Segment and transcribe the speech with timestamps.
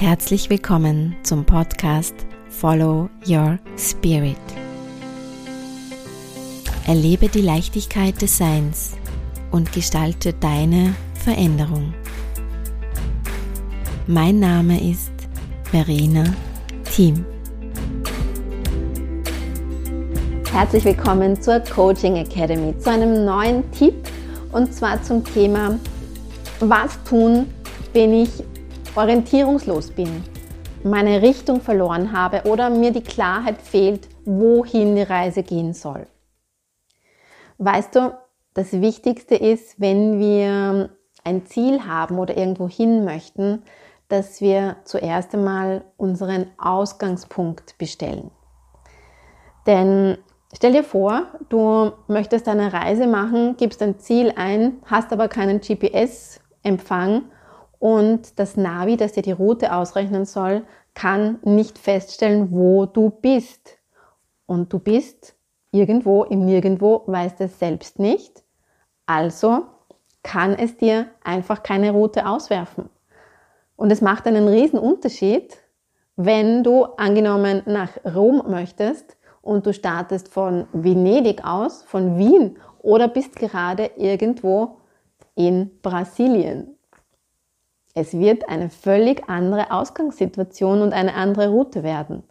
[0.00, 2.14] Herzlich willkommen zum Podcast
[2.48, 4.38] Follow Your Spirit.
[6.86, 8.92] Erlebe die Leichtigkeit des Seins
[9.50, 11.92] und gestalte deine Veränderung.
[14.06, 15.12] Mein Name ist
[15.64, 16.24] Verena
[16.90, 17.26] Team.
[20.50, 23.96] Herzlich willkommen zur Coaching Academy, zu einem neuen Tipp
[24.52, 25.78] und zwar zum Thema,
[26.60, 27.48] was tun,
[27.92, 28.30] wenn ich
[28.96, 30.24] orientierungslos bin,
[30.82, 36.06] meine Richtung verloren habe oder mir die Klarheit fehlt, wohin die Reise gehen soll.
[37.58, 38.14] Weißt du,
[38.54, 40.90] das Wichtigste ist, wenn wir
[41.24, 43.62] ein Ziel haben oder irgendwo hin möchten,
[44.08, 48.30] dass wir zuerst einmal unseren Ausgangspunkt bestellen.
[49.66, 50.18] Denn
[50.54, 55.60] stell dir vor, du möchtest eine Reise machen, gibst ein Ziel ein, hast aber keinen
[55.60, 57.22] GPS-Empfang
[57.80, 60.62] und das Navi, das dir die Route ausrechnen soll,
[60.94, 63.78] kann nicht feststellen, wo du bist.
[64.46, 65.34] Und du bist
[65.72, 68.44] irgendwo im Nirgendwo, weißt es selbst nicht.
[69.06, 69.64] Also
[70.22, 72.90] kann es dir einfach keine Route auswerfen.
[73.76, 75.56] Und es macht einen riesen Unterschied,
[76.16, 83.08] wenn du angenommen nach Rom möchtest und du startest von Venedig aus, von Wien oder
[83.08, 84.76] bist gerade irgendwo
[85.34, 86.76] in Brasilien.
[87.94, 92.22] Es wird eine völlig andere Ausgangssituation und eine andere Route werden.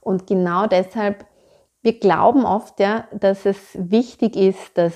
[0.00, 1.24] Und genau deshalb,
[1.82, 4.92] wir glauben oft ja, dass es wichtig ist, das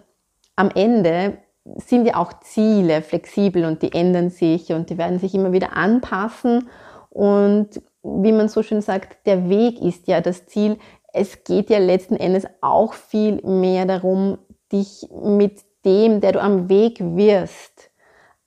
[0.57, 1.39] am Ende
[1.77, 5.75] sind ja auch Ziele flexibel und die ändern sich und die werden sich immer wieder
[5.75, 6.69] anpassen.
[7.09, 10.77] Und wie man so schön sagt, der Weg ist ja das Ziel.
[11.15, 14.37] Es geht ja letzten Endes auch viel mehr darum,
[14.73, 17.91] dich mit dem, der du am Weg wirst,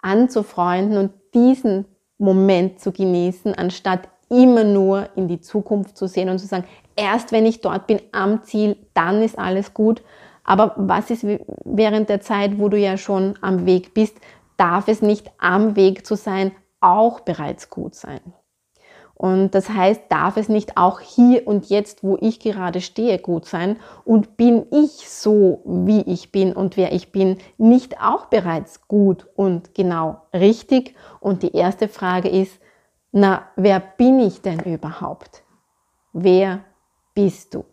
[0.02, 1.86] anzufreunden und diesen
[2.18, 6.66] Moment zu genießen, anstatt immer nur in die Zukunft zu sehen und zu sagen,
[6.96, 10.02] erst wenn ich dort bin am Ziel, dann ist alles gut.
[10.44, 11.26] Aber was ist
[11.66, 14.18] während der Zeit, wo du ja schon am Weg bist,
[14.58, 18.22] darf es nicht am Weg zu sein auch bereits gut sein?
[19.22, 23.46] Und das heißt, darf es nicht auch hier und jetzt, wo ich gerade stehe, gut
[23.46, 23.78] sein?
[24.04, 29.28] Und bin ich so, wie ich bin und wer ich bin, nicht auch bereits gut
[29.36, 30.96] und genau richtig?
[31.20, 32.60] Und die erste Frage ist,
[33.12, 35.44] na, wer bin ich denn überhaupt?
[36.14, 36.62] Wer
[37.14, 37.64] bist du?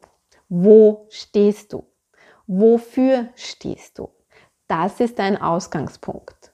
[0.51, 1.87] Wo stehst du?
[2.47, 4.11] Wofür stehst du?
[4.67, 6.53] Das ist dein Ausgangspunkt.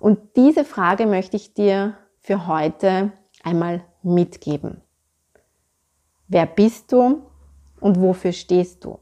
[0.00, 3.12] Und diese Frage möchte ich dir für heute
[3.44, 4.80] einmal mitgeben.
[6.28, 7.22] Wer bist du
[7.80, 8.98] und wofür stehst du?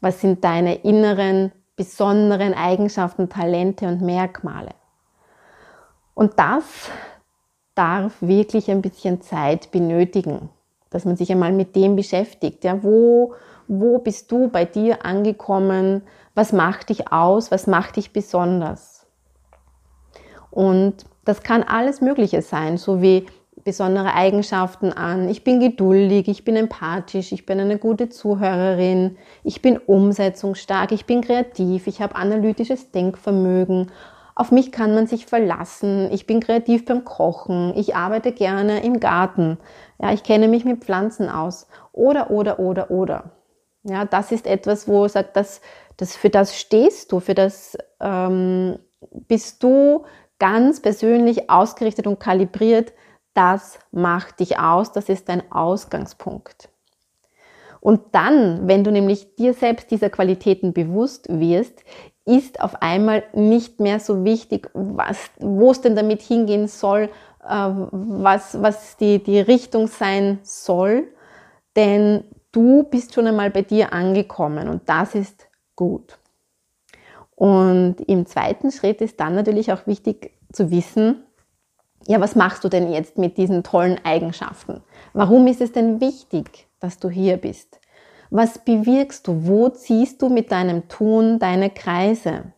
[0.00, 4.74] Was sind deine inneren, besonderen Eigenschaften, Talente und Merkmale?
[6.14, 6.90] Und das
[7.74, 10.50] darf wirklich ein bisschen Zeit benötigen,
[10.90, 12.64] dass man sich einmal mit dem beschäftigt.
[12.64, 13.34] Ja, wo,
[13.68, 16.02] wo bist du bei dir angekommen?
[16.34, 17.50] Was macht dich aus?
[17.50, 19.06] Was macht dich besonders?
[20.50, 23.26] Und das kann alles Mögliche sein, so wie
[23.68, 25.28] besondere Eigenschaften an.
[25.28, 31.04] Ich bin geduldig, ich bin empathisch, ich bin eine gute Zuhörerin, ich bin umsetzungsstark, ich
[31.04, 33.90] bin kreativ, ich habe analytisches Denkvermögen.
[34.34, 36.08] Auf mich kann man sich verlassen.
[36.12, 37.74] Ich bin kreativ beim Kochen.
[37.76, 39.58] Ich arbeite gerne im Garten.
[40.00, 41.66] Ja, ich kenne mich mit Pflanzen aus.
[41.92, 43.32] Oder, oder, oder, oder.
[43.82, 45.60] Ja, das ist etwas, wo sagt, das,
[45.98, 48.78] das, für das stehst du, für das ähm,
[49.28, 50.04] bist du
[50.38, 52.94] ganz persönlich ausgerichtet und kalibriert,
[53.38, 56.70] das macht dich aus, das ist dein Ausgangspunkt.
[57.80, 61.84] Und dann, wenn du nämlich dir selbst dieser Qualitäten bewusst wirst,
[62.24, 67.10] ist auf einmal nicht mehr so wichtig, was, wo es denn damit hingehen soll,
[67.48, 71.06] äh, was, was die, die Richtung sein soll,
[71.76, 75.46] denn du bist schon einmal bei dir angekommen und das ist
[75.76, 76.18] gut.
[77.36, 81.22] Und im zweiten Schritt ist dann natürlich auch wichtig zu wissen,
[82.06, 84.82] ja, was machst du denn jetzt mit diesen tollen Eigenschaften?
[85.12, 87.80] Warum ist es denn wichtig, dass du hier bist?
[88.30, 89.46] Was bewirkst du?
[89.46, 92.52] Wo ziehst du mit deinem Tun deine Kreise?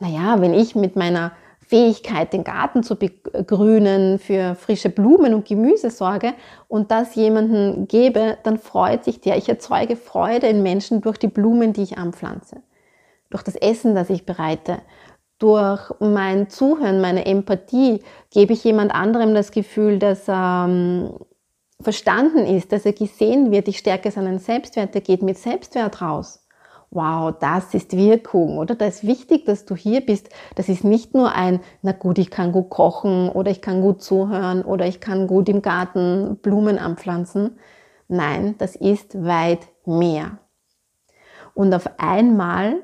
[0.00, 1.32] Naja, wenn ich mit meiner
[1.66, 6.34] Fähigkeit, den Garten zu begrünen, für frische Blumen und Gemüse sorge
[6.68, 9.36] und das jemanden gebe, dann freut sich der.
[9.36, 12.56] Ich erzeuge Freude in Menschen durch die Blumen, die ich anpflanze,
[13.30, 14.78] durch das Essen, das ich bereite,
[15.44, 21.14] durch mein Zuhören, meine Empathie gebe ich jemand anderem das Gefühl, dass er ähm,
[21.80, 23.68] verstanden ist, dass er gesehen wird.
[23.68, 26.44] Ich stärke seinen Selbstwert, er geht mit Selbstwert raus
[26.94, 28.76] wow, das ist Wirkung, oder?
[28.76, 30.30] Da ist wichtig, dass du hier bist.
[30.54, 34.00] Das ist nicht nur ein, na gut, ich kann gut kochen oder ich kann gut
[34.00, 37.58] zuhören oder ich kann gut im Garten Blumen anpflanzen.
[38.06, 40.38] Nein, das ist weit mehr.
[41.52, 42.76] Und auf einmal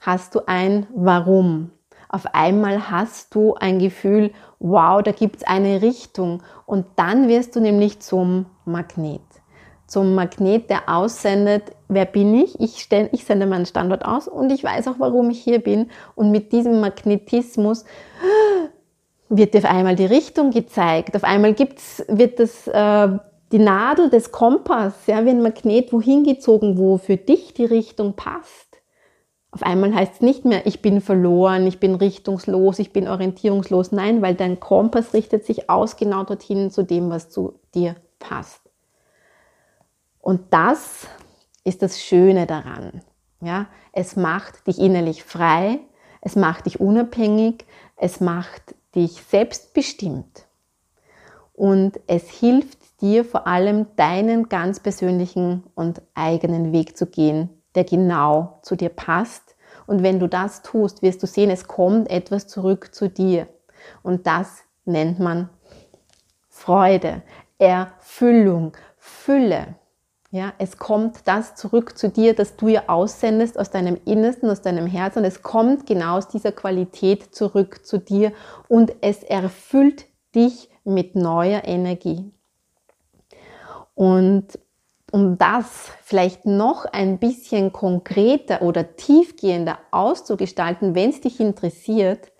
[0.00, 1.70] hast du ein Warum.
[2.16, 6.42] Auf einmal hast du ein Gefühl, wow, da gibt es eine Richtung.
[6.64, 9.20] Und dann wirst du nämlich zum Magnet
[9.86, 12.58] zum Magnet, der aussendet, wer bin ich?
[12.58, 15.90] Ich, stell, ich sende meinen Standort aus und ich weiß auch, warum ich hier bin.
[16.16, 17.84] Und mit diesem Magnetismus
[19.28, 21.14] wird dir auf einmal die Richtung gezeigt.
[21.14, 23.08] Auf einmal gibt's, wird das, äh,
[23.52, 28.14] die Nadel des Kompass, ja, wie ein Magnet, wohin gezogen, wo für dich die Richtung
[28.14, 28.65] passt.
[29.56, 33.90] Auf einmal heißt es nicht mehr, ich bin verloren, ich bin richtungslos, ich bin orientierungslos.
[33.90, 38.60] Nein, weil dein Kompass richtet sich aus genau dorthin zu dem, was zu dir passt.
[40.20, 41.06] Und das
[41.64, 43.00] ist das Schöne daran.
[43.40, 45.78] Ja, es macht dich innerlich frei,
[46.20, 47.64] es macht dich unabhängig,
[47.96, 50.44] es macht dich selbstbestimmt.
[51.54, 57.84] Und es hilft dir vor allem deinen ganz persönlichen und eigenen Weg zu gehen, der
[57.84, 59.54] genau zu dir passt.
[59.86, 63.46] Und wenn du das tust, wirst du sehen, es kommt etwas zurück zu dir.
[64.02, 65.48] Und das nennt man
[66.48, 67.22] Freude,
[67.58, 69.76] Erfüllung, Fülle.
[70.30, 74.60] Ja, es kommt das zurück zu dir, das du ja aussendest aus deinem Innersten, aus
[74.60, 75.20] deinem Herzen.
[75.20, 78.32] Und es kommt genau aus dieser Qualität zurück zu dir
[78.68, 82.32] und es erfüllt dich mit neuer Energie.
[83.94, 84.58] Und
[85.16, 92.32] um das vielleicht noch ein bisschen konkreter oder tiefgehender auszugestalten, wenn es dich interessiert,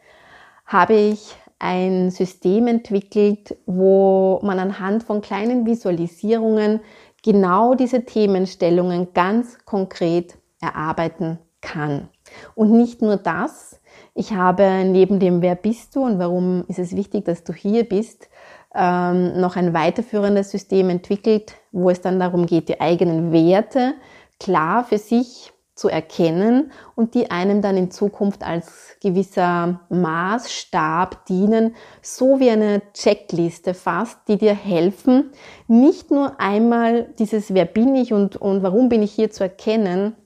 [0.66, 6.80] habe ich ein System entwickelt, wo man anhand von kleinen Visualisierungen
[7.24, 12.10] genau diese Themenstellungen ganz konkret erarbeiten kann.
[12.54, 13.80] Und nicht nur das,
[14.12, 17.88] ich habe neben dem Wer bist du und warum ist es wichtig, dass du hier
[17.88, 18.28] bist,
[18.76, 23.94] ähm, noch ein weiterführendes System entwickelt, wo es dann darum geht, die eigenen Werte
[24.38, 31.74] klar für sich zu erkennen und die einem dann in Zukunft als gewisser Maßstab dienen,
[32.00, 35.32] so wie eine Checkliste fast, die dir helfen,
[35.68, 40.16] nicht nur einmal dieses Wer bin ich und, und warum bin ich hier zu erkennen,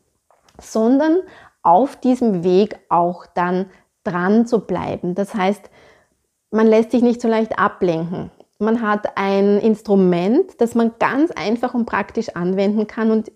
[0.61, 1.19] sondern
[1.62, 3.67] auf diesem Weg auch dann
[4.05, 5.17] dran zu bleiben.
[5.17, 5.69] Das heißt,
[6.53, 8.31] man lässt sich nicht so leicht ablenken.
[8.61, 13.33] Man hat ein Instrument, das man ganz einfach und praktisch anwenden kann und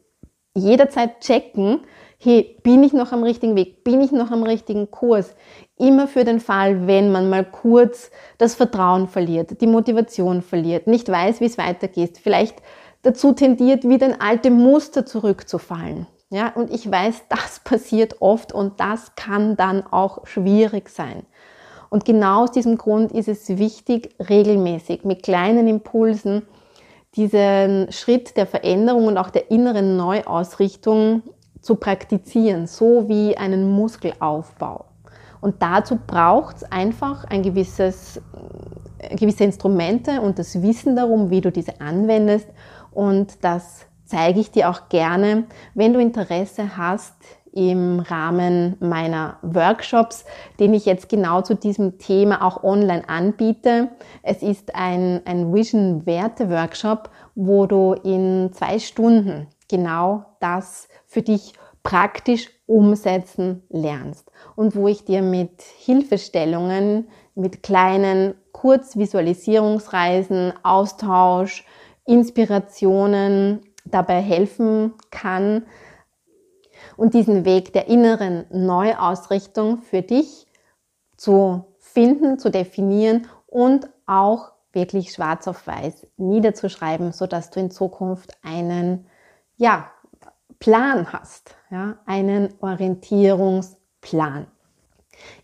[0.55, 1.81] jederzeit checken,
[2.19, 3.85] hey, bin ich noch am richtigen Weg?
[3.85, 5.35] Bin ich noch am richtigen Kurs?
[5.77, 11.09] Immer für den Fall, wenn man mal kurz das Vertrauen verliert, die Motivation verliert, nicht
[11.09, 12.63] weiß, wie es weitergeht, vielleicht
[13.03, 16.07] dazu tendiert, wieder in alte Muster zurückzufallen.
[16.31, 21.25] Ja, und ich weiß, das passiert oft und das kann dann auch schwierig sein.
[21.95, 26.43] Und genau aus diesem Grund ist es wichtig, regelmäßig mit kleinen Impulsen
[27.15, 31.23] diesen Schritt der Veränderung und auch der inneren Neuausrichtung
[31.61, 34.87] zu praktizieren, so wie einen Muskelaufbau.
[35.41, 38.21] Und dazu braucht es einfach ein gewisses,
[38.99, 42.49] äh, gewisse Instrumente und das Wissen darum, wie du diese anwendest.
[42.91, 47.15] Und das zeige ich dir auch gerne, wenn du Interesse hast
[47.55, 50.25] im Rahmen meiner Workshops,
[50.59, 53.91] den ich jetzt genau zu diesem Thema auch online anbiete.
[54.23, 62.51] Es ist ein, ein Vision-Werte-Workshop, wo du in zwei Stunden genau das für dich praktisch
[62.67, 71.65] umsetzen lernst und wo ich dir mit Hilfestellungen, mit kleinen Kurzvisualisierungsreisen, Austausch,
[72.07, 75.65] Inspirationen dabei helfen kann
[76.97, 80.47] und diesen Weg der inneren Neuausrichtung für dich
[81.17, 88.37] zu finden, zu definieren und auch wirklich schwarz auf weiß niederzuschreiben, sodass du in Zukunft
[88.43, 89.07] einen
[89.57, 89.91] ja,
[90.59, 94.47] Plan hast, ja, einen Orientierungsplan.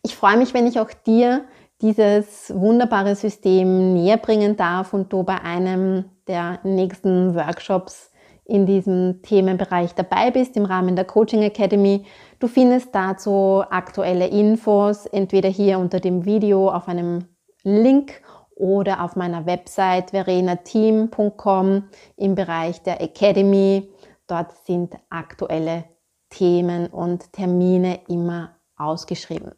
[0.03, 1.45] Ich freue mich, wenn ich auch dir
[1.81, 8.10] dieses wunderbare System näher bringen darf und du bei einem der nächsten Workshops
[8.51, 12.05] in diesem Themenbereich dabei bist im Rahmen der Coaching Academy.
[12.41, 17.27] Du findest dazu aktuelle Infos entweder hier unter dem Video auf einem
[17.63, 18.21] Link
[18.57, 21.85] oder auf meiner Website verenateam.com
[22.17, 23.89] im Bereich der Academy.
[24.27, 25.85] Dort sind aktuelle
[26.29, 29.53] Themen und Termine immer ausgeschrieben.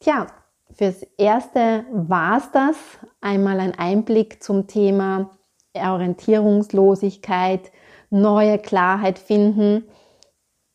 [0.00, 0.26] Tja,
[0.74, 2.76] fürs Erste war es das.
[3.20, 5.30] Einmal ein Einblick zum Thema
[5.74, 7.70] Orientierungslosigkeit,
[8.10, 9.84] neue Klarheit finden.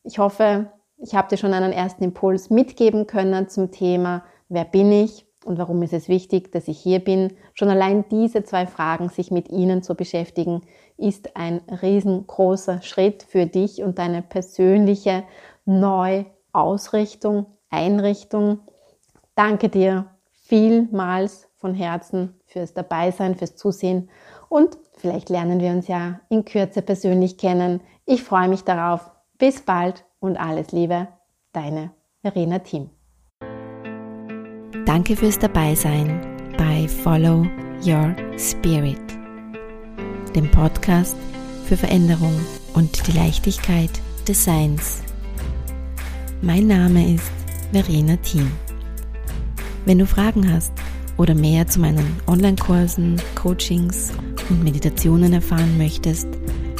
[0.03, 4.91] Ich hoffe, ich habe dir schon einen ersten Impuls mitgeben können zum Thema, wer bin
[4.91, 7.33] ich und warum ist es wichtig, dass ich hier bin.
[7.53, 10.61] Schon allein diese zwei Fragen, sich mit ihnen zu beschäftigen,
[10.97, 15.23] ist ein riesengroßer Schritt für dich und deine persönliche
[15.65, 18.59] Neuausrichtung, Einrichtung.
[19.35, 24.09] Danke dir vielmals von Herzen fürs Dabeisein, fürs Zusehen
[24.50, 27.81] und vielleicht lernen wir uns ja in Kürze persönlich kennen.
[28.05, 29.10] Ich freue mich darauf.
[29.38, 31.08] Bis bald und alles Liebe,
[31.51, 31.91] deine
[32.22, 32.91] Verena Team.
[34.86, 36.22] Danke fürs Dabeisein
[36.58, 37.48] bei Follow
[37.84, 39.01] Your Spirit,
[40.36, 41.17] dem Podcast
[41.65, 42.39] für Veränderung
[42.75, 43.89] und die Leichtigkeit
[44.27, 45.01] des Seins.
[46.41, 47.31] Mein Name ist
[47.72, 48.51] Verena Thiem.
[49.86, 50.74] Wenn du Fragen hast
[51.17, 54.12] oder mehr zu meinen Online-Kursen, Coachings
[54.51, 56.27] und Meditationen erfahren möchtest,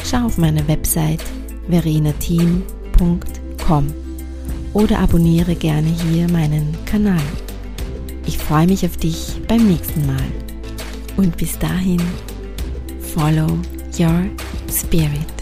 [0.04, 1.22] schau auf meine Website
[1.68, 3.86] verenateam.com
[4.72, 7.20] oder abonniere gerne hier meinen Kanal.
[8.26, 10.24] Ich freue mich auf dich beim nächsten Mal.
[11.16, 12.00] Und bis dahin,
[13.14, 13.58] follow
[13.98, 14.24] your
[14.70, 15.41] spirit.